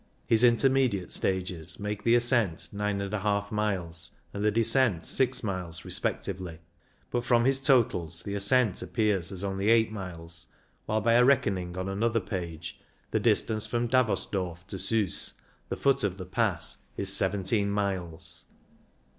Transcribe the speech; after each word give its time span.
His 0.25 0.43
intermediate 0.43 1.13
stages 1.13 1.79
make 1.79 2.01
the 2.03 2.15
ascent 2.15 2.69
9^ 2.73 3.51
miles 3.51 4.11
and 4.33 4.43
the 4.43 4.49
descent 4.49 5.05
6 5.05 5.43
miles 5.43 5.85
respectively, 5.85 6.57
but 7.11 7.23
from 7.23 7.45
his 7.45 7.61
totals 7.61 8.23
the 8.23 8.33
ascent 8.33 8.81
appears 8.81 9.31
as 9.31 9.41
58 9.41 9.41
CYCLING 9.41 9.51
IN 9.51 9.57
THE 9.59 9.73
ALPS 9.73 9.77
only 9.77 9.81
8 9.85 9.91
miles, 9.91 10.47
while 10.87 11.01
by 11.01 11.13
a 11.13 11.23
reckoning 11.23 11.77
on 11.77 11.87
another 11.87 12.19
page 12.19 12.79
the 13.11 13.19
distance 13.19 13.67
from 13.67 13.85
Davos 13.85 14.25
Dorf 14.25 14.65
to 14.69 14.77
Siis, 14.77 15.33
the 15.69 15.77
foot 15.77 16.03
of 16.03 16.17
the 16.17 16.25
Pass, 16.25 16.77
is 16.97 17.13
17 17.15 17.69
miles! 17.69 18.45